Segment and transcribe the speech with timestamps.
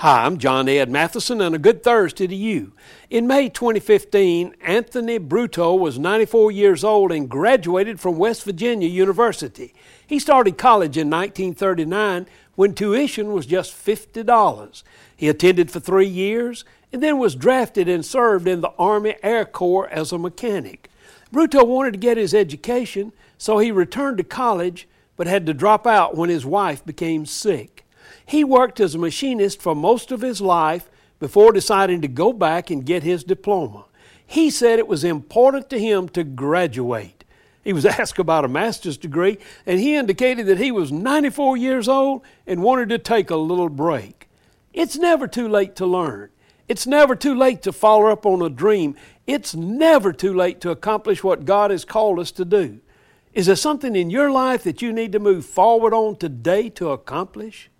[0.00, 2.72] Hi, I'm John Ed Mathison, and a good Thursday to you.
[3.08, 9.72] In May 2015, Anthony Bruto was 94 years old and graduated from West Virginia University.
[10.06, 14.82] He started college in 1939 when tuition was just $50.
[15.16, 19.46] He attended for three years and then was drafted and served in the Army Air
[19.46, 20.90] Corps as a mechanic.
[21.32, 24.86] Bruto wanted to get his education, so he returned to college
[25.16, 27.85] but had to drop out when his wife became sick.
[28.24, 32.70] He worked as a machinist for most of his life before deciding to go back
[32.70, 33.84] and get his diploma.
[34.26, 37.24] He said it was important to him to graduate.
[37.62, 41.88] He was asked about a master's degree, and he indicated that he was 94 years
[41.88, 44.28] old and wanted to take a little break.
[44.72, 46.30] It's never too late to learn.
[46.68, 48.96] It's never too late to follow up on a dream.
[49.26, 52.80] It's never too late to accomplish what God has called us to do.
[53.32, 56.90] Is there something in your life that you need to move forward on today to
[56.90, 57.70] accomplish?